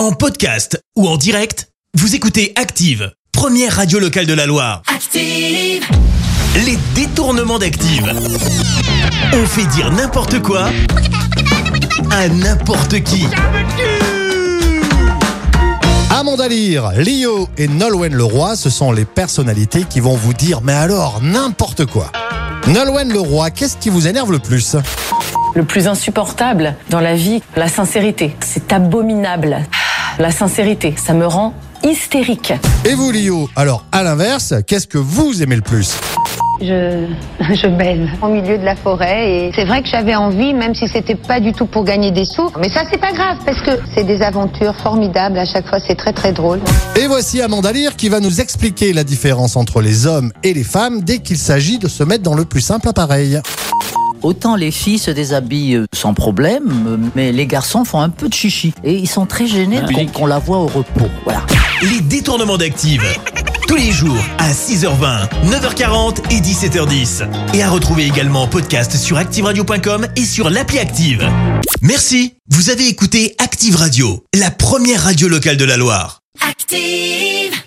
[0.00, 4.80] En podcast ou en direct, vous écoutez Active, première radio locale de la Loire.
[4.86, 5.84] Active.
[6.64, 8.10] Les détournements d'Active.
[9.34, 10.70] On fait dire n'importe quoi
[12.10, 13.26] à n'importe qui.
[16.08, 20.72] Amanda Lear, Lio et Nolwenn Leroy, ce sont les personnalités qui vont vous dire mais
[20.72, 22.10] alors n'importe quoi.
[22.68, 24.76] Nolwenn Leroy, qu'est-ce qui vous énerve le plus?
[25.54, 28.34] Le plus insupportable dans la vie, la sincérité.
[28.40, 29.58] C'est abominable.
[30.20, 32.52] La sincérité, ça me rend hystérique.
[32.84, 35.96] Et vous Lio, alors à l'inverse, qu'est-ce que vous aimez le plus?
[36.60, 37.06] Je,
[37.40, 40.88] je baise au milieu de la forêt et c'est vrai que j'avais envie, même si
[40.88, 42.50] c'était pas du tout pour gagner des sous.
[42.60, 45.38] Mais ça, c'est pas grave parce que c'est des aventures formidables.
[45.38, 46.60] À chaque fois, c'est très très drôle.
[47.00, 50.64] Et voici Amanda Lear qui va nous expliquer la différence entre les hommes et les
[50.64, 53.40] femmes dès qu'il s'agit de se mettre dans le plus simple appareil.
[54.22, 58.28] Autant les filles se déshabillent euh, sans problème, euh, mais les garçons font un peu
[58.28, 58.72] de chichi.
[58.84, 61.08] Et ils sont très gênés qu'on qu'on la voit au repos.
[61.24, 61.42] Voilà.
[61.82, 63.02] Les détournements d'Active.
[63.66, 67.28] Tous les jours à 6h20, 9h40 et 17h10.
[67.54, 71.26] Et à retrouver également en podcast sur ActiveRadio.com et sur l'appli Active.
[71.80, 72.34] Merci.
[72.48, 76.20] Vous avez écouté Active Radio, la première radio locale de la Loire.
[76.46, 77.60] Active.